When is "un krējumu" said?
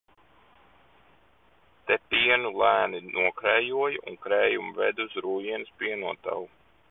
4.13-4.75